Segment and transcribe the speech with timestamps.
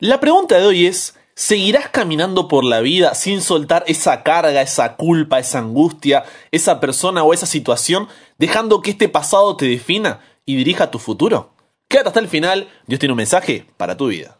[0.00, 4.96] La pregunta de hoy es, ¿seguirás caminando por la vida sin soltar esa carga, esa
[4.96, 8.08] culpa, esa angustia, esa persona o esa situación,
[8.38, 11.52] dejando que este pasado te defina y dirija tu futuro?
[11.86, 14.38] Quédate hasta el final, Dios tiene un mensaje para tu vida.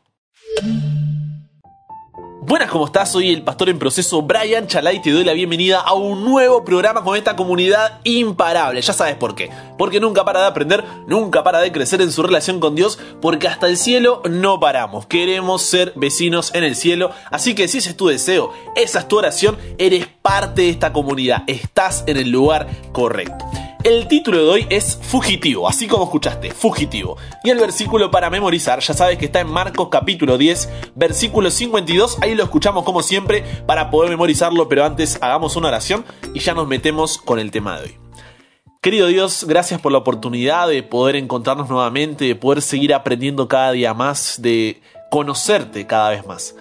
[2.50, 3.12] Buenas, ¿cómo estás?
[3.12, 7.04] Soy el pastor en proceso Brian Chalai te doy la bienvenida a un nuevo programa
[7.04, 8.82] con esta comunidad imparable.
[8.82, 9.50] Ya sabes por qué.
[9.78, 13.46] Porque nunca para de aprender, nunca para de crecer en su relación con Dios, porque
[13.46, 15.06] hasta el cielo no paramos.
[15.06, 17.12] Queremos ser vecinos en el cielo.
[17.30, 20.92] Así que si ese es tu deseo, esa es tu oración, eres parte de esta
[20.92, 21.44] comunidad.
[21.46, 23.44] Estás en el lugar correcto.
[23.82, 27.16] El título de hoy es Fugitivo, así como escuchaste, Fugitivo.
[27.42, 32.18] Y el versículo para memorizar, ya sabes que está en Marcos capítulo 10, versículo 52,
[32.20, 36.52] ahí lo escuchamos como siempre para poder memorizarlo, pero antes hagamos una oración y ya
[36.52, 37.98] nos metemos con el tema de hoy.
[38.82, 43.72] Querido Dios, gracias por la oportunidad de poder encontrarnos nuevamente, de poder seguir aprendiendo cada
[43.72, 46.54] día más, de conocerte cada vez más.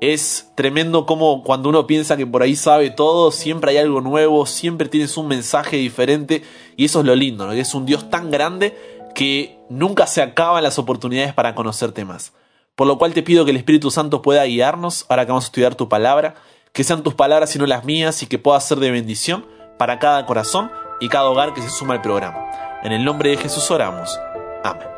[0.00, 4.44] Es tremendo como cuando uno piensa que por ahí sabe todo, siempre hay algo nuevo,
[4.44, 6.42] siempre tienes un mensaje diferente
[6.76, 8.76] y eso es lo lindo, es un Dios tan grande
[9.14, 12.34] que nunca se acaban las oportunidades para conocerte más.
[12.74, 15.48] Por lo cual te pido que el Espíritu Santo pueda guiarnos ahora que vamos a
[15.48, 16.34] estudiar tu palabra,
[16.72, 19.46] que sean tus palabras y no las mías y que pueda ser de bendición
[19.78, 22.38] para cada corazón y cada hogar que se suma al programa.
[22.82, 24.18] En el nombre de Jesús oramos.
[24.62, 24.88] Amén.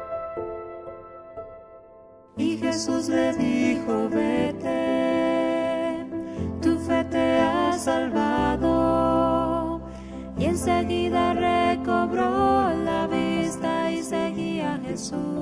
[10.38, 15.37] Y enseguida recobró la vista y seguía a Jesús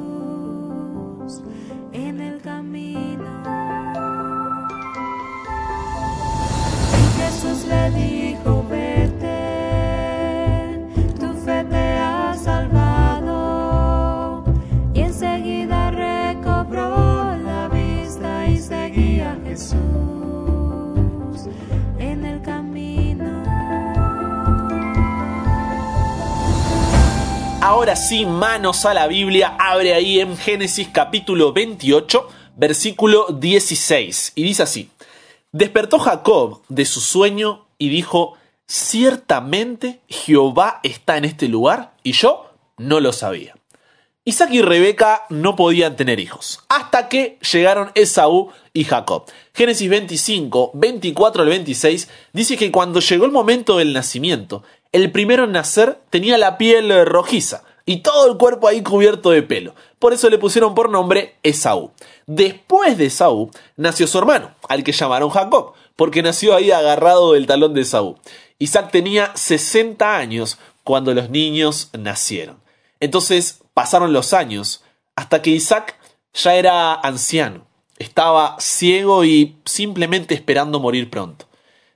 [28.09, 34.63] sí, manos a la Biblia, abre ahí en Génesis capítulo 28, versículo 16, y dice
[34.63, 34.91] así,
[35.51, 38.35] despertó Jacob de su sueño y dijo,
[38.69, 43.57] ciertamente Jehová está en este lugar y yo no lo sabía.
[44.25, 49.25] Isaac y Rebeca no podían tener hijos, hasta que llegaron Esaú y Jacob.
[49.53, 54.63] Génesis 25, 24 al 26 dice que cuando llegó el momento del nacimiento,
[54.93, 59.43] el primero en nacer tenía la piel rojiza y todo el cuerpo ahí cubierto de
[59.43, 59.75] pelo.
[59.99, 61.93] Por eso le pusieron por nombre Esaú.
[62.27, 67.47] Después de Esaú nació su hermano, al que llamaron Jacob, porque nació ahí agarrado del
[67.47, 68.19] talón de Esaú.
[68.59, 72.61] Isaac tenía 60 años cuando los niños nacieron.
[73.01, 74.83] Entonces pasaron los años
[75.15, 75.97] hasta que Isaac
[76.35, 77.67] ya era anciano,
[77.99, 81.47] estaba ciego y simplemente esperando morir pronto.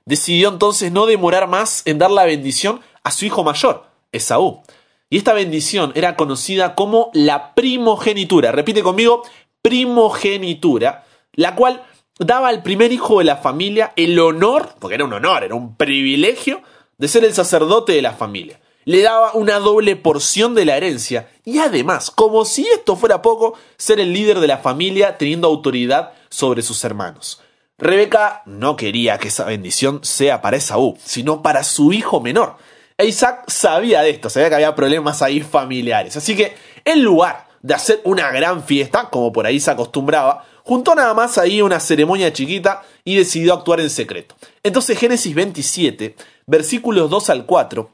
[0.05, 4.61] Decidió entonces no demorar más en dar la bendición a su hijo mayor, Esaú.
[5.11, 8.53] Y esta bendición era conocida como la primogenitura.
[8.53, 9.23] Repite conmigo,
[9.61, 11.83] primogenitura, la cual
[12.17, 15.75] daba al primer hijo de la familia el honor, porque era un honor, era un
[15.75, 16.61] privilegio,
[16.97, 18.61] de ser el sacerdote de la familia.
[18.85, 23.55] Le daba una doble porción de la herencia y además, como si esto fuera poco,
[23.75, 27.41] ser el líder de la familia teniendo autoridad sobre sus hermanos.
[27.77, 32.55] Rebeca no quería que esa bendición sea para Esaú, sino para su hijo menor.
[33.03, 36.17] Isaac sabía de esto, sabía que había problemas ahí familiares.
[36.17, 40.95] Así que, en lugar de hacer una gran fiesta, como por ahí se acostumbraba, juntó
[40.95, 44.35] nada más ahí una ceremonia chiquita y decidió actuar en secreto.
[44.63, 47.89] Entonces, Génesis 27, versículos 2 al 4,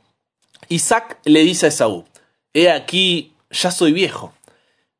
[0.69, 2.05] Isaac le dice a Esaú,
[2.53, 4.33] He aquí, ya soy viejo,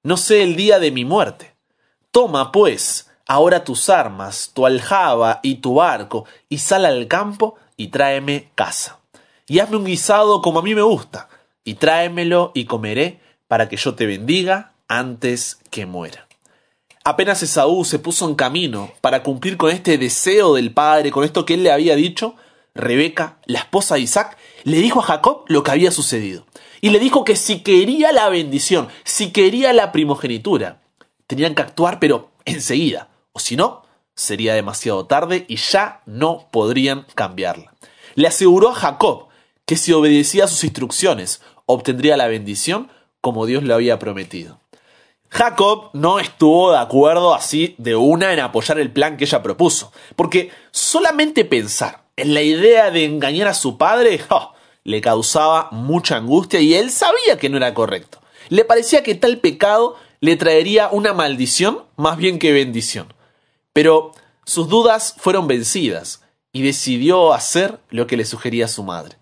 [0.04, 1.56] no sé el día de mi muerte.
[2.12, 7.88] Toma, pues, ahora tus armas, tu aljaba y tu arco, y sal al campo y
[7.88, 8.97] tráeme casa.
[9.48, 11.30] Y hazme un guisado como a mí me gusta,
[11.64, 16.28] y tráemelo y comeré, para que yo te bendiga antes que muera.
[17.06, 21.46] Apenas Esaú se puso en camino para cumplir con este deseo del padre, con esto
[21.46, 22.36] que él le había dicho,
[22.76, 26.46] Rebeca, la esposa de Isaac, le dijo a Jacob lo que había sucedido.
[26.82, 30.82] Y le dijo que si quería la bendición, si quería la primogenitura,
[31.26, 33.84] tenían que actuar pero enseguida, o si no,
[34.14, 37.74] sería demasiado tarde y ya no podrían cambiarla.
[38.16, 39.27] Le aseguró a Jacob
[39.68, 42.90] que si obedecía sus instrucciones, obtendría la bendición
[43.22, 44.62] como Dios le había prometido.
[45.30, 49.92] Jacob no estuvo de acuerdo así de una en apoyar el plan que ella propuso,
[50.16, 54.54] porque solamente pensar en la idea de engañar a su padre ¡oh!
[54.86, 58.22] le causaba mucha angustia y él sabía que no era correcto.
[58.48, 63.14] Le parecía que tal pecado le traería una maldición más bien que bendición.
[63.74, 64.14] Pero
[64.46, 66.24] sus dudas fueron vencidas
[66.54, 69.18] y decidió hacer lo que le sugería su madre.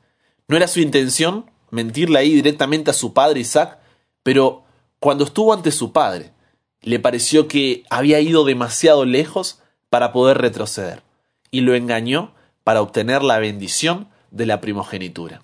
[0.47, 3.79] No era su intención mentirle ahí directamente a su padre Isaac,
[4.23, 4.63] pero
[4.99, 6.33] cuando estuvo ante su padre,
[6.81, 11.03] le pareció que había ido demasiado lejos para poder retroceder,
[11.51, 12.33] y lo engañó
[12.63, 15.41] para obtener la bendición de la primogenitura.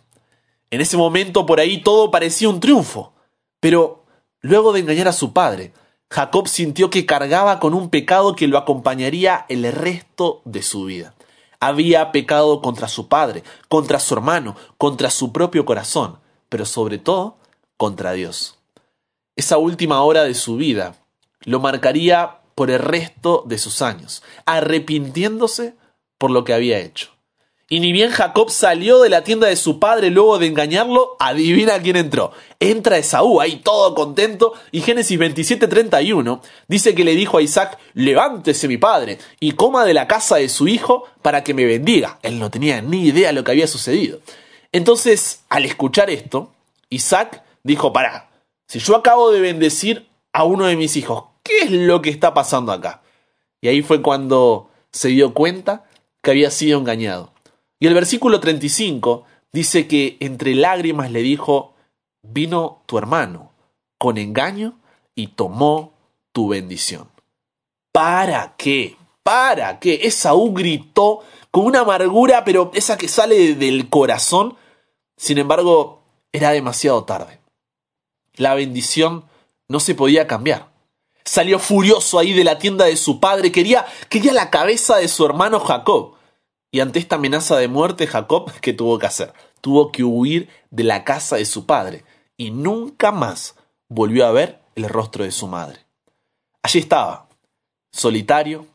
[0.70, 3.14] En ese momento por ahí todo parecía un triunfo,
[3.60, 4.06] pero
[4.40, 5.74] luego de engañar a su padre,
[6.10, 11.16] Jacob sintió que cargaba con un pecado que lo acompañaría el resto de su vida.
[11.62, 16.20] Había pecado contra su padre, contra su hermano, contra su propio corazón,
[16.50, 17.38] pero sobre todo
[17.78, 18.58] contra Dios.
[19.38, 20.96] Esa última hora de su vida
[21.42, 25.76] lo marcaría por el resto de sus años, arrepintiéndose
[26.18, 27.12] por lo que había hecho.
[27.72, 31.82] Y ni bien Jacob salió de la tienda de su padre luego de engañarlo, adivina
[31.82, 32.34] quién entró.
[32.60, 38.68] Entra Esaú, ahí todo contento, y Génesis 27:31 dice que le dijo a Isaac, levántese
[38.68, 42.20] mi padre, y coma de la casa de su hijo para que me bendiga.
[42.24, 44.20] Él no tenía ni idea de lo que había sucedido.
[44.74, 46.52] Entonces, al escuchar esto,
[46.90, 48.32] Isaac dijo, pará,
[48.68, 52.34] si yo acabo de bendecir a uno de mis hijos, ¿qué es lo que está
[52.34, 53.02] pasando acá?
[53.62, 55.86] Y ahí fue cuando se dio cuenta
[56.22, 57.32] que había sido engañado.
[57.82, 61.74] Y el versículo 35 dice que entre lágrimas le dijo,
[62.22, 63.54] vino tu hermano
[63.98, 64.80] con engaño
[65.16, 65.92] y tomó
[66.32, 67.10] tu bendición.
[67.92, 68.98] ¿Para qué?
[69.24, 70.02] ¿Para qué?
[70.04, 74.58] Esaú gritó con una amargura, pero esa que sale del corazón.
[75.18, 77.40] Sin embargo, era demasiado tarde.
[78.36, 79.26] La bendición
[79.68, 80.70] no se podía cambiar.
[81.26, 85.26] Salió furioso ahí de la tienda de su padre, quería, quería la cabeza de su
[85.26, 86.21] hermano Jacob.
[86.72, 89.34] Y ante esta amenaza de muerte, Jacob, ¿qué tuvo que hacer?
[89.60, 92.06] Tuvo que huir de la casa de su padre
[92.38, 93.56] y nunca más
[93.90, 95.80] volvió a ver el rostro de su madre.
[96.64, 97.28] Allí estaba,
[97.92, 98.66] solitario,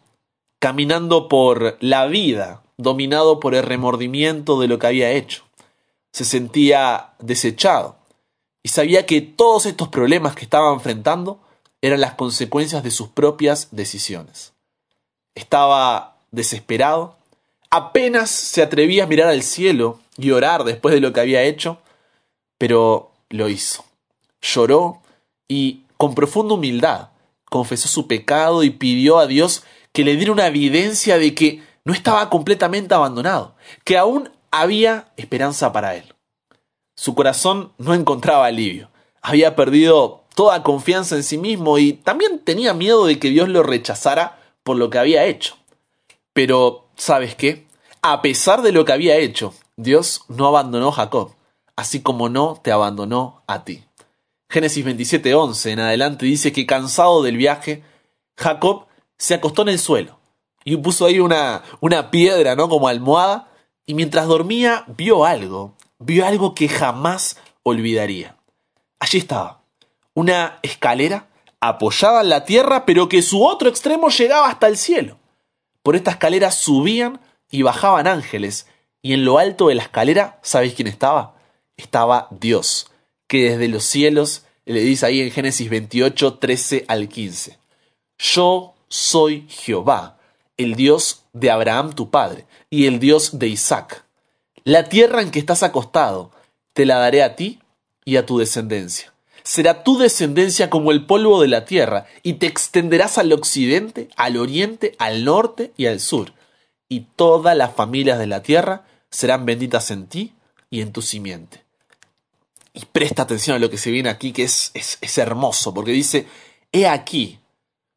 [0.59, 5.45] caminando por la vida, dominado por el remordimiento de lo que había hecho.
[6.13, 7.97] Se sentía desechado
[8.63, 11.41] y sabía que todos estos problemas que estaba enfrentando
[11.81, 14.55] eran las consecuencias de sus propias decisiones.
[15.35, 17.17] Estaba desesperado,
[17.71, 21.79] apenas se atrevía a mirar al cielo y orar después de lo que había hecho,
[22.59, 23.85] pero lo hizo.
[24.41, 25.03] Lloró
[25.49, 27.09] y, con profunda humildad,
[27.51, 31.93] confesó su pecado y pidió a Dios que le diera una evidencia de que no
[31.93, 33.55] estaba completamente abandonado,
[33.85, 36.15] que aún había esperanza para él.
[36.97, 38.91] Su corazón no encontraba alivio,
[39.23, 43.63] había perdido toda confianza en sí mismo y también tenía miedo de que Dios lo
[43.63, 45.57] rechazara por lo que había hecho.
[46.37, 47.67] Pero, ¿sabes qué?
[48.03, 51.35] A pesar de lo que había hecho, Dios no abandonó a Jacob,
[51.77, 53.85] así como no te abandonó a ti.
[54.51, 57.85] Génesis 27:11 en adelante dice que cansado del viaje,
[58.37, 58.85] Jacob
[59.17, 60.19] se acostó en el suelo
[60.63, 62.69] y puso ahí una, una piedra, ¿no?
[62.69, 63.49] Como almohada,
[63.87, 68.37] y mientras dormía vio algo, vio algo que jamás olvidaría.
[68.99, 69.63] Allí estaba,
[70.13, 71.29] una escalera
[71.61, 75.17] apoyada en la tierra, pero que su otro extremo llegaba hasta el cielo.
[75.87, 78.67] Por esta escalera subían y bajaban ángeles,
[79.03, 81.37] y en lo alto de la escalera, ¿sabéis quién estaba?
[81.77, 82.91] Estaba Dios,
[83.29, 87.61] que desde los cielos le dice ahí en Génesis 28, 13 al 15.
[88.19, 90.19] Yo soy Jehová,
[90.57, 94.07] el Dios de Abraham tu padre, y el Dios de Isaac.
[94.65, 96.33] La tierra en que estás acostado,
[96.73, 97.61] te la daré a ti
[98.05, 99.15] y a tu descendencia.
[99.47, 104.39] Será tu descendencia como el polvo de la tierra, y te extenderás al occidente, al
[104.39, 106.33] oriente, al norte y al sur.
[106.89, 110.35] Y todas las familias de la tierra serán benditas en ti
[110.69, 111.63] y en tu simiente.
[112.75, 115.93] Y presta atención a lo que se viene aquí, que es, es, es hermoso, porque
[115.93, 116.27] dice,
[116.73, 117.39] he aquí,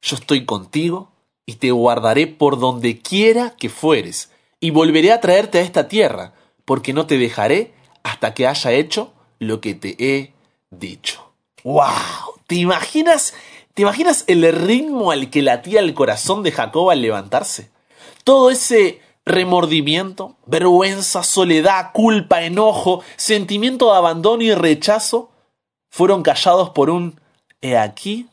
[0.04, 1.12] yo estoy contigo
[1.48, 4.30] y te guardaré por donde quiera que fueres,
[4.60, 9.14] y volveré a traerte a esta tierra, porque no te dejaré hasta que haya hecho
[9.40, 10.34] lo que te he
[10.70, 11.29] dicho.
[11.64, 12.40] ¡Wow!
[12.48, 13.34] ¿Te imaginas,
[13.74, 17.70] ¿Te imaginas el ritmo al que latía el corazón de Jacob al levantarse?
[18.24, 25.30] Todo ese remordimiento, vergüenza, soledad, culpa, enojo, sentimiento de abandono y rechazo
[25.90, 27.20] fueron callados por un
[27.62, 28.28] He aquí,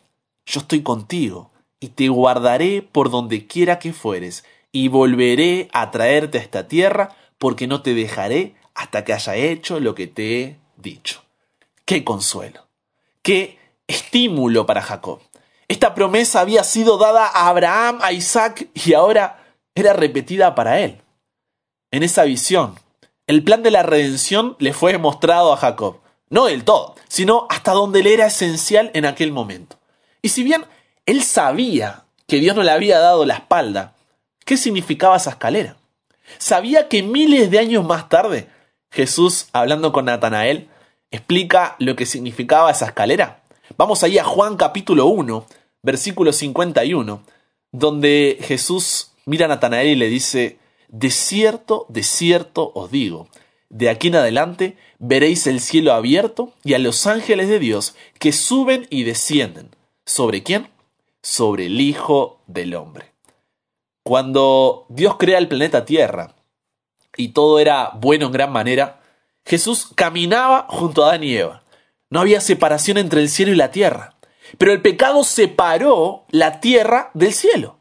[0.47, 6.38] yo estoy contigo, y te guardaré por donde quiera que fueres, y volveré a traerte
[6.38, 10.56] a esta tierra, porque no te dejaré hasta que haya hecho lo que te he
[10.76, 11.23] dicho.
[11.85, 12.65] ¡Qué consuelo!
[13.26, 15.18] ¡Qué estímulo para Jacob!
[15.66, 21.02] Esta promesa había sido dada a Abraham, a Isaac, y ahora era repetida para él.
[21.90, 22.78] En esa visión,
[23.26, 25.99] el plan de la redención le fue mostrado a Jacob,
[26.30, 29.76] no del todo, sino hasta donde le era esencial en aquel momento.
[30.23, 30.64] Y si bien
[31.04, 33.97] él sabía que Dios no le había dado la espalda,
[34.45, 35.76] qué significaba esa escalera.
[36.38, 38.49] Sabía que miles de años más tarde,
[38.92, 40.68] Jesús, hablando con Natanael,
[41.10, 43.42] explica lo que significaba esa escalera.
[43.76, 45.46] Vamos ahí a Juan capítulo 1,
[45.82, 47.22] versículo 51,
[47.72, 50.58] donde Jesús mira a Natanael y le dice,
[50.88, 53.28] de cierto, de cierto os digo,
[53.68, 58.32] de aquí en adelante veréis el cielo abierto y a los ángeles de Dios que
[58.32, 59.70] suben y descienden.
[60.04, 60.68] ¿Sobre quién?
[61.22, 63.12] Sobre el Hijo del Hombre.
[64.04, 66.36] Cuando Dios crea el planeta Tierra
[67.16, 69.00] y todo era bueno en gran manera,
[69.47, 71.62] Jesús caminaba junto a Adán y Eva.
[72.11, 74.17] No había separación entre el cielo y la tierra.
[74.59, 77.79] Pero el pecado separó la tierra del cielo.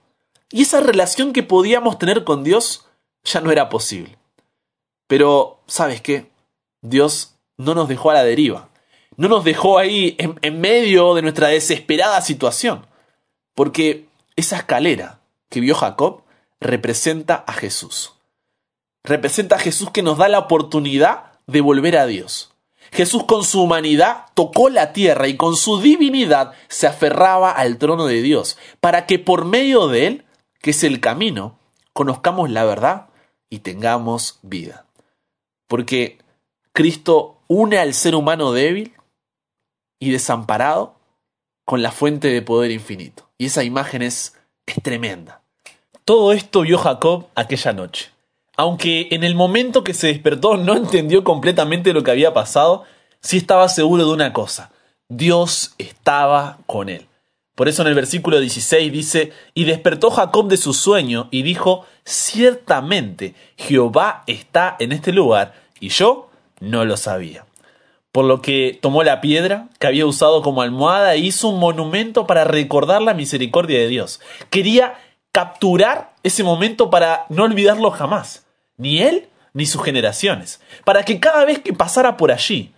[0.51, 2.87] Y esa relación que podíamos tener con Dios
[3.23, 4.17] ya no era posible.
[5.07, 6.31] Pero, ¿sabes qué?
[6.81, 8.69] Dios no nos dejó a la deriva.
[9.17, 12.85] No nos dejó ahí en, en medio de nuestra desesperada situación.
[13.55, 15.19] Porque esa escalera
[15.49, 16.23] que vio Jacob
[16.59, 18.13] representa a Jesús.
[19.03, 22.51] Representa a Jesús que nos da la oportunidad de volver a Dios.
[22.91, 28.05] Jesús con su humanidad tocó la tierra y con su divinidad se aferraba al trono
[28.05, 30.25] de Dios, para que por medio de él,
[30.61, 31.59] que es el camino,
[31.93, 33.07] conozcamos la verdad
[33.49, 34.85] y tengamos vida.
[35.67, 36.19] Porque
[36.73, 38.93] Cristo une al ser humano débil
[39.99, 40.95] y desamparado
[41.65, 43.29] con la fuente de poder infinito.
[43.37, 44.35] Y esa imagen es,
[44.65, 45.41] es tremenda.
[46.05, 48.14] Todo esto vio Jacob aquella noche.
[48.57, 52.83] Aunque en el momento que se despertó no entendió completamente lo que había pasado,
[53.21, 54.71] sí estaba seguro de una cosa,
[55.09, 57.07] Dios estaba con él.
[57.55, 61.85] Por eso en el versículo 16 dice, y despertó Jacob de su sueño y dijo,
[62.03, 67.45] ciertamente Jehová está en este lugar, y yo no lo sabía.
[68.11, 72.27] Por lo que tomó la piedra que había usado como almohada e hizo un monumento
[72.27, 74.21] para recordar la misericordia de Dios.
[74.49, 74.95] Quería
[75.31, 78.44] capturar ese momento para no olvidarlo jamás,
[78.77, 82.73] ni él ni sus generaciones, para que cada vez que pasara por allí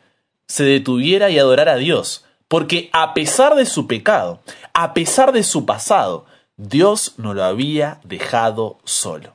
[0.48, 4.42] se detuviera y adorara a Dios, porque a pesar de su pecado,
[4.74, 6.26] a pesar de su pasado,
[6.56, 9.34] Dios no lo había dejado solo.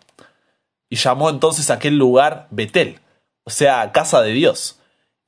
[0.88, 3.00] Y llamó entonces aquel lugar Betel,
[3.44, 4.78] o sea, casa de Dios,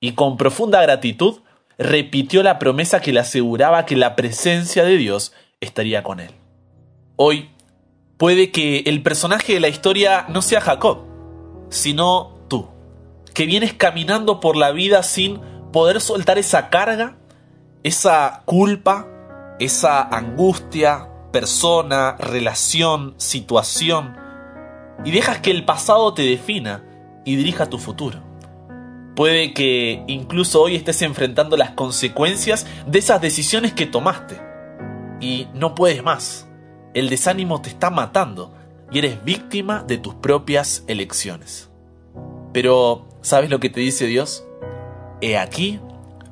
[0.00, 1.40] y con profunda gratitud
[1.78, 6.30] repitió la promesa que le aseguraba que la presencia de Dios estaría con él.
[7.16, 7.50] Hoy
[8.16, 11.13] puede que el personaje de la historia no sea Jacob,
[11.75, 12.69] sino tú,
[13.35, 15.40] que vienes caminando por la vida sin
[15.73, 17.16] poder soltar esa carga,
[17.83, 19.09] esa culpa,
[19.59, 24.16] esa angustia, persona, relación, situación,
[25.04, 26.85] y dejas que el pasado te defina
[27.25, 28.21] y dirija tu futuro.
[29.16, 34.40] Puede que incluso hoy estés enfrentando las consecuencias de esas decisiones que tomaste
[35.21, 36.49] y no puedes más
[36.95, 38.54] el desánimo te está matando
[38.94, 41.68] y eres víctima de tus propias elecciones.
[42.52, 44.46] Pero, ¿sabes lo que te dice Dios?
[45.20, 45.80] He aquí,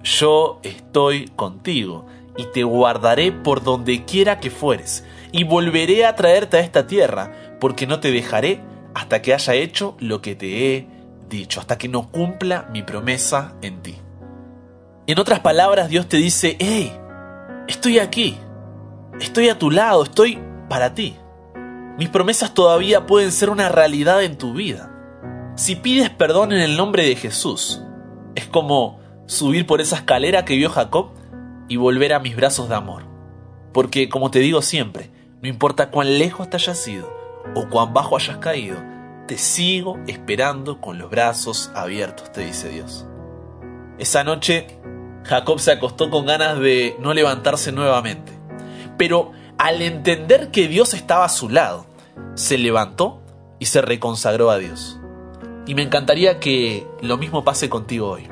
[0.04, 6.58] yo estoy contigo y te guardaré por donde quiera que fueres y volveré a traerte
[6.58, 8.60] a esta tierra porque no te dejaré
[8.94, 10.86] hasta que haya hecho lo que te he
[11.28, 13.96] dicho, hasta que no cumpla mi promesa en ti.
[15.08, 16.92] En otras palabras, Dios te dice, hey,
[17.66, 18.38] estoy aquí,
[19.20, 20.38] estoy a tu lado, estoy
[20.68, 21.16] para ti.
[21.98, 24.90] Mis promesas todavía pueden ser una realidad en tu vida.
[25.56, 27.82] Si pides perdón en el nombre de Jesús,
[28.34, 31.10] es como subir por esa escalera que vio Jacob
[31.68, 33.04] y volver a mis brazos de amor.
[33.72, 35.10] Porque, como te digo siempre,
[35.42, 37.12] no importa cuán lejos te hayas ido
[37.54, 38.76] o cuán bajo hayas caído,
[39.26, 43.06] te sigo esperando con los brazos abiertos, te dice Dios.
[43.98, 44.78] Esa noche,
[45.24, 48.32] Jacob se acostó con ganas de no levantarse nuevamente.
[48.96, 51.86] Pero al entender que Dios estaba a su lado,
[52.34, 53.22] se levantó
[53.60, 54.98] y se reconsagró a Dios.
[55.68, 58.28] Y me encantaría que lo mismo pase contigo hoy.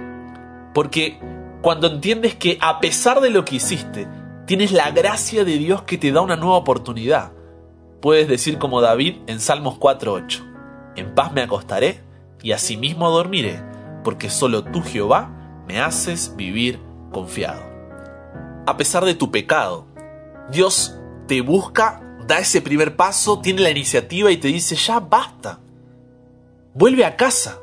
[0.75, 1.21] Porque
[1.63, 4.09] cuando entiendes que a pesar de lo que hiciste,
[4.45, 7.31] tienes la gracia de Dios que te da una nueva oportunidad,
[8.03, 12.01] puedes decir como David en Salmos 4.8, en paz me acostaré
[12.43, 13.63] y asimismo dormiré,
[14.03, 15.31] porque solo tú Jehová
[15.69, 16.81] me haces vivir
[17.13, 17.63] confiado.
[18.67, 19.87] A pesar de tu pecado,
[20.51, 20.97] Dios
[21.31, 25.61] te busca, da ese primer paso, tiene la iniciativa y te dice, ya basta.
[26.75, 27.61] Vuelve a casa.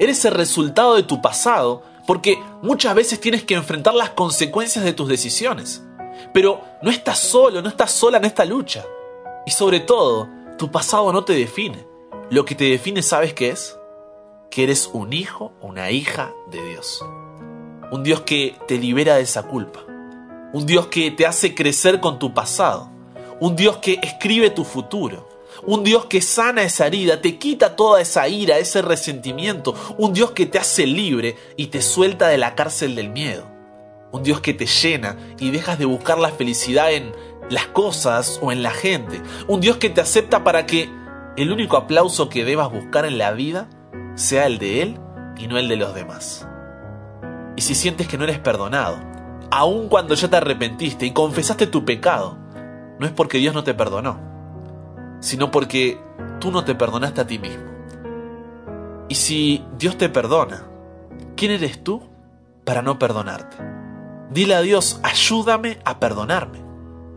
[0.00, 4.92] Eres el resultado de tu pasado porque muchas veces tienes que enfrentar las consecuencias de
[4.92, 5.84] tus decisiones.
[6.34, 8.84] Pero no estás solo, no estás sola en esta lucha.
[9.46, 11.86] Y sobre todo, tu pasado no te define.
[12.28, 13.78] Lo que te define, ¿sabes qué es?
[14.50, 17.04] Que eres un hijo o una hija de Dios.
[17.92, 19.84] Un Dios que te libera de esa culpa.
[20.52, 22.95] Un Dios que te hace crecer con tu pasado
[23.40, 25.28] un Dios que escribe tu futuro,
[25.64, 29.74] Un Dios que sana esa herida, te quita toda esa ira, ese resentimiento.
[29.96, 33.48] Un Dios que te hace libre y te suelta de la cárcel del miedo.
[34.12, 37.12] Un Dios que te llena y dejas de buscar la felicidad en
[37.48, 39.22] las cosas o en la gente.
[39.48, 40.90] Un Dios que te acepta para que
[41.36, 43.68] el único aplauso que debas buscar en la vida
[44.14, 45.00] sea el de Él
[45.38, 46.46] y no el de los demás.
[47.56, 48.98] Y si sientes que no eres perdonado,
[49.50, 52.45] aun cuando ya te arrepentiste y confesaste tu pecado,
[52.98, 54.18] no es porque Dios no te perdonó,
[55.20, 56.00] sino porque
[56.40, 57.64] tú no te perdonaste a ti mismo.
[59.08, 60.64] Y si Dios te perdona,
[61.36, 62.02] ¿quién eres tú
[62.64, 63.56] para no perdonarte?
[64.30, 66.58] Dile a Dios, ayúdame a perdonarme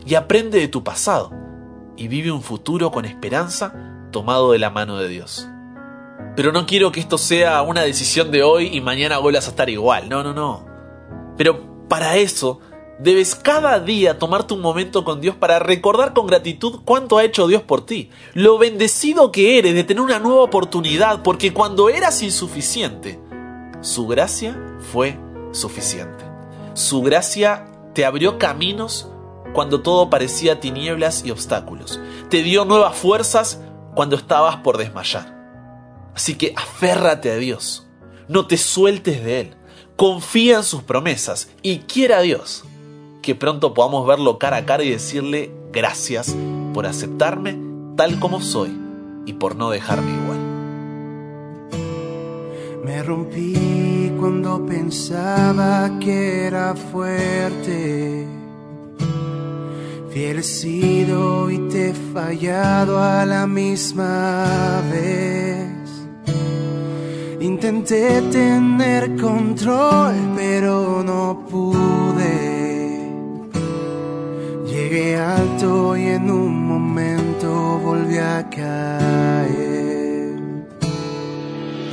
[0.06, 1.32] y aprende de tu pasado
[1.98, 3.74] y vive un futuro con esperanza
[4.12, 5.48] tomado de la mano de Dios.
[6.36, 9.70] Pero no quiero que esto sea una decisión de hoy y mañana vuelvas a estar
[9.70, 10.66] igual, no, no, no.
[11.36, 12.60] Pero para eso
[13.00, 17.48] debes cada día tomarte un momento con Dios para recordar con gratitud cuánto ha hecho
[17.48, 22.22] Dios por ti, lo bendecido que eres de tener una nueva oportunidad, porque cuando eras
[22.22, 23.20] insuficiente,
[23.82, 24.60] su gracia
[24.92, 25.18] fue
[25.52, 26.26] suficiente.
[26.74, 29.10] Su gracia te abrió caminos
[29.54, 32.00] cuando todo parecía tinieblas y obstáculos.
[32.30, 33.62] Te dio nuevas fuerzas
[33.96, 35.38] cuando estabas por desmayar.
[36.14, 37.88] Así que aférrate a Dios,
[38.28, 39.56] no te sueltes de Él,
[39.96, 42.66] confía en sus promesas y quiera Dios
[43.22, 46.36] que pronto podamos verlo cara a cara y decirle gracias
[46.74, 47.58] por aceptarme
[47.96, 48.78] tal como soy
[49.26, 50.40] y por no dejarme igual.
[52.84, 58.28] Me rompí cuando pensaba que era fuerte.
[60.12, 65.70] Fiel sido y te he fallado a la misma vez.
[67.40, 72.59] Intenté tener control, pero no pude.
[74.90, 80.34] Llegué alto y en un momento volví a caer.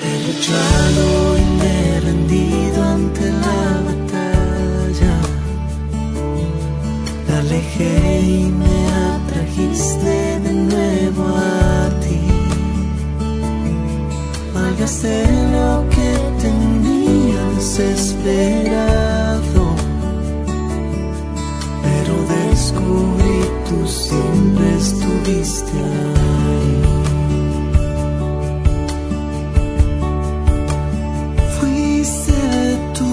[0.02, 5.14] He luchado y me he ante la batalla.
[7.28, 8.76] La alejé y me
[9.12, 12.20] atrajiste de nuevo a ti.
[14.54, 16.08] Malgasté lo que
[16.40, 19.05] tenías esperado.
[22.76, 26.82] Descubrí tú siempre estuviste ahí.
[31.58, 32.38] Fuiste
[32.94, 33.12] tú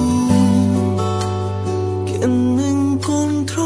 [2.05, 3.62] quien me encontró.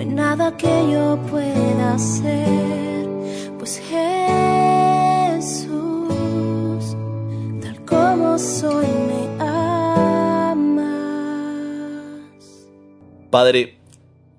[0.00, 3.06] Hay nada que yo pueda hacer,
[3.58, 3.78] pues
[5.38, 5.66] Jesús,
[7.60, 10.86] tal como soy, me amas.
[13.28, 13.78] Padre,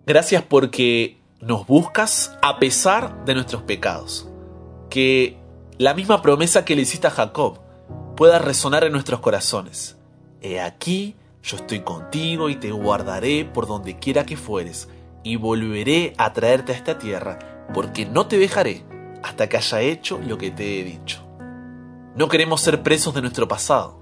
[0.08, 4.28] gracias porque nos buscas a pesar de nuestros pecados.
[4.90, 5.38] Que
[5.78, 7.60] la misma promesa que le hiciste a Jacob
[8.18, 9.96] pueda resonar en nuestros corazones.
[10.42, 14.90] He aquí, yo estoy contigo y te guardaré por donde quiera que fueres,
[15.24, 18.84] y volveré a traerte a esta tierra, porque no te dejaré
[19.24, 21.24] hasta que haya hecho lo que te he dicho.
[22.16, 24.02] No queremos ser presos de nuestro pasado.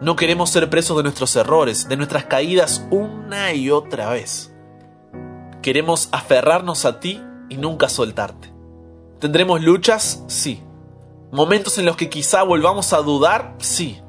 [0.00, 4.54] No queremos ser presos de nuestros errores, de nuestras caídas una y otra vez.
[5.60, 8.52] Queremos aferrarnos a ti y nunca soltarte.
[9.18, 10.22] ¿Tendremos luchas?
[10.28, 10.62] Sí.
[11.32, 13.56] ¿Momentos en los que quizá volvamos a dudar?
[13.58, 14.00] Sí.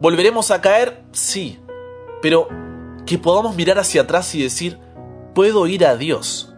[0.00, 1.04] ¿Volveremos a caer?
[1.12, 1.60] Sí.
[2.22, 2.48] Pero
[3.04, 4.80] que podamos mirar hacia atrás y decir,
[5.34, 6.52] puedo ir a Dios,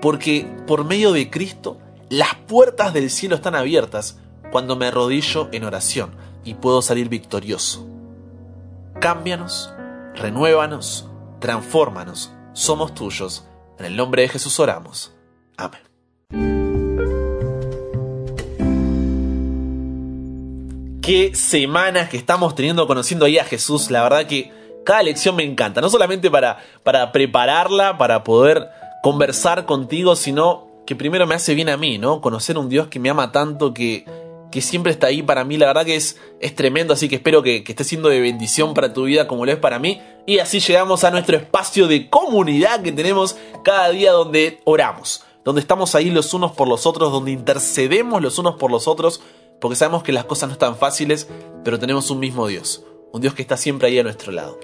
[0.00, 4.18] porque por medio de Cristo las puertas del cielo están abiertas
[4.50, 6.10] cuando me arrodillo en oración
[6.44, 7.86] y puedo salir victorioso.
[9.00, 9.72] Cámbianos,
[10.14, 11.08] renuévanos,
[11.40, 13.46] transfórmanos, somos tuyos.
[13.78, 15.12] En el nombre de Jesús oramos.
[15.56, 15.82] Amén.
[21.02, 23.90] Qué semanas que estamos teniendo conociendo ahí a Jesús.
[23.90, 24.52] La verdad que
[24.84, 25.80] cada lección me encanta.
[25.80, 28.68] No solamente para, para prepararla, para poder
[29.02, 32.20] conversar contigo, sino que primero me hace bien a mí, ¿no?
[32.20, 34.06] Conocer un Dios que me ama tanto, que,
[34.50, 35.58] que siempre está ahí para mí.
[35.58, 38.74] La verdad que es, es tremendo, así que espero que, que esté siendo de bendición
[38.74, 40.00] para tu vida como lo es para mí.
[40.26, 45.60] Y así llegamos a nuestro espacio de comunidad que tenemos cada día donde oramos, donde
[45.60, 49.20] estamos ahí los unos por los otros, donde intercedemos los unos por los otros,
[49.60, 51.28] porque sabemos que las cosas no están fáciles,
[51.64, 54.58] pero tenemos un mismo Dios, un Dios que está siempre ahí a nuestro lado.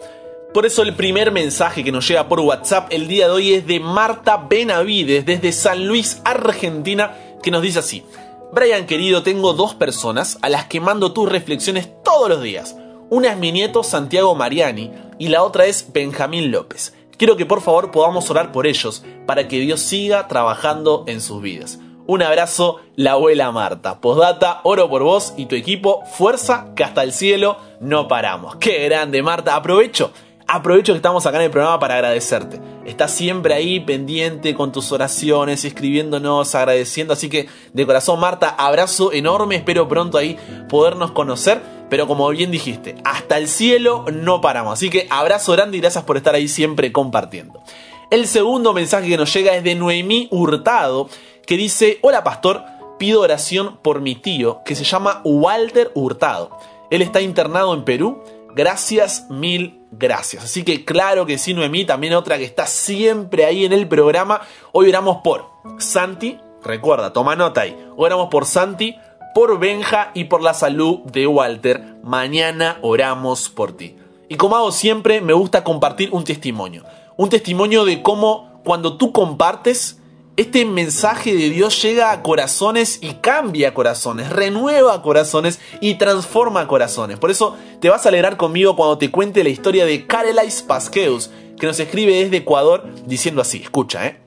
[0.53, 3.67] Por eso el primer mensaje que nos llega por WhatsApp el día de hoy es
[3.67, 8.05] de Marta Benavides desde San Luis, Argentina, que nos dice así.
[8.53, 12.77] Brian querido, tengo dos personas a las que mando tus reflexiones todos los días.
[13.11, 16.95] Una es mi nieto Santiago Mariani y la otra es Benjamín López.
[17.17, 21.43] Quiero que por favor podamos orar por ellos para que Dios siga trabajando en sus
[21.43, 21.81] vidas.
[22.07, 24.01] Un abrazo, la abuela Marta.
[24.01, 26.03] Postdata, oro por vos y tu equipo.
[26.05, 28.57] Fuerza, que hasta el cielo no paramos.
[28.57, 29.57] ¡Qué grande, Marta!
[29.57, 30.13] Aprovecho
[30.47, 32.61] Aprovecho que estamos acá en el programa para agradecerte.
[32.85, 37.15] Estás siempre ahí pendiente con tus oraciones, escribiéndonos, agradeciendo.
[37.15, 39.57] Así que de corazón, Marta, abrazo enorme.
[39.57, 40.37] Espero pronto ahí
[40.69, 41.63] podernos conocer.
[41.89, 44.75] Pero como bien dijiste, hasta el cielo no paramos.
[44.75, 47.63] Así que abrazo grande y gracias por estar ahí siempre compartiendo.
[48.11, 51.09] El segundo mensaje que nos llega es de Noemí Hurtado,
[51.47, 52.65] que dice, hola pastor,
[52.99, 56.57] pido oración por mi tío, que se llama Walter Hurtado.
[56.91, 58.23] Él está internado en Perú
[58.55, 60.45] Gracias, mil gracias.
[60.45, 64.43] Así que claro que sí, Noemí, también otra que está siempre ahí en el programa.
[64.71, 65.47] Hoy oramos por
[65.79, 67.77] Santi, recuerda, toma nota ahí.
[67.97, 68.97] Hoy oramos por Santi,
[69.35, 71.97] por Benja y por la salud de Walter.
[72.05, 73.97] Mañana oramos por ti.
[74.29, 76.85] Y como hago siempre, me gusta compartir un testimonio.
[77.17, 80.01] Un testimonio de cómo cuando tú compartes,
[80.37, 87.19] este mensaje de Dios llega a corazones y cambia corazones, renueva corazones y transforma corazones.
[87.19, 91.31] Por eso te vas a alegrar conmigo cuando te cuente la historia de Karelais Pasqueus,
[91.59, 94.21] que nos escribe desde Ecuador diciendo así, escucha, ¿eh?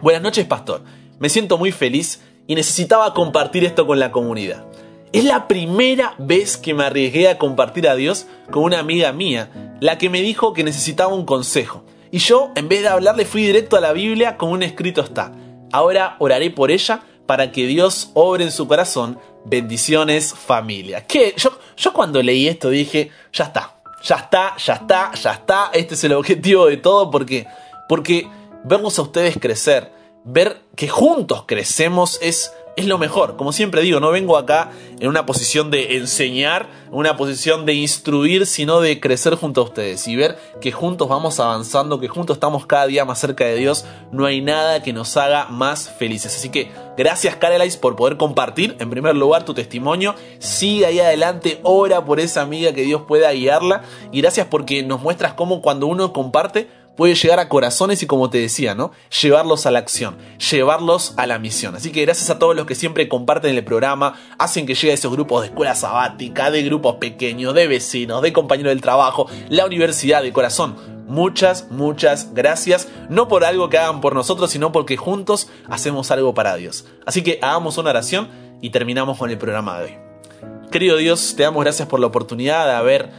[0.00, 0.82] Buenas noches, pastor.
[1.18, 4.64] Me siento muy feliz y necesitaba compartir esto con la comunidad.
[5.12, 9.76] Es la primera vez que me arriesgué a compartir a Dios con una amiga mía,
[9.80, 11.84] la que me dijo que necesitaba un consejo.
[12.12, 15.32] Y yo, en vez de hablarle, fui directo a la Biblia como un escrito está.
[15.72, 19.18] Ahora oraré por ella para que Dios obre en su corazón.
[19.46, 21.06] Bendiciones, familia.
[21.06, 25.70] Que yo, yo cuando leí esto dije, ya está, ya está, ya está, ya está.
[25.72, 27.46] Este es el objetivo de todo porque,
[27.88, 28.28] porque
[28.62, 29.90] verlos a ustedes crecer,
[30.22, 33.36] ver que juntos crecemos es es lo mejor.
[33.36, 38.46] Como siempre digo, no vengo acá en una posición de enseñar, una posición de instruir,
[38.46, 42.66] sino de crecer junto a ustedes y ver que juntos vamos avanzando, que juntos estamos
[42.66, 43.84] cada día más cerca de Dios.
[44.10, 46.34] No hay nada que nos haga más felices.
[46.36, 50.14] Así que gracias, Carelais, por poder compartir en primer lugar tu testimonio.
[50.38, 53.82] Sigue ahí adelante, ora por esa amiga que Dios pueda guiarla.
[54.12, 58.30] Y gracias porque nos muestras cómo cuando uno comparte, puede llegar a corazones y como
[58.30, 58.92] te decía, ¿no?
[59.22, 60.16] Llevarlos a la acción,
[60.50, 61.74] llevarlos a la misión.
[61.74, 64.94] Así que gracias a todos los que siempre comparten el programa, hacen que llegue a
[64.94, 69.66] esos grupos de escuela sabática, de grupos pequeños, de vecinos, de compañeros del trabajo, la
[69.66, 70.76] universidad, de corazón.
[71.06, 72.88] Muchas, muchas gracias.
[73.10, 76.86] No por algo que hagan por nosotros, sino porque juntos hacemos algo para Dios.
[77.04, 78.28] Así que hagamos una oración
[78.60, 79.96] y terminamos con el programa de hoy.
[80.70, 83.10] Querido Dios, te damos gracias por la oportunidad de haber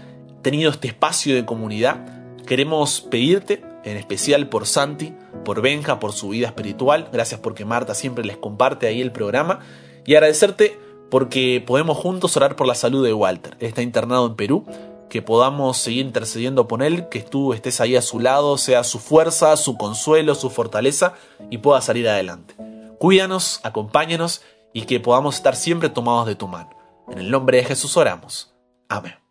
[0.41, 2.22] tenido este espacio de comunidad.
[2.53, 5.11] Queremos pedirte, en especial por Santi,
[5.43, 7.09] por Benja, por su vida espiritual.
[7.11, 9.61] Gracias porque Marta siempre les comparte ahí el programa.
[10.05, 13.57] Y agradecerte porque podemos juntos orar por la salud de Walter.
[13.59, 14.67] Está internado en Perú.
[15.09, 18.99] Que podamos seguir intercediendo por él, que tú estés ahí a su lado, sea su
[18.99, 21.15] fuerza, su consuelo, su fortaleza
[21.49, 22.53] y pueda salir adelante.
[22.99, 26.69] Cuídanos, acompáñanos y que podamos estar siempre tomados de tu mano.
[27.09, 28.53] En el nombre de Jesús oramos.
[28.89, 29.22] Amén.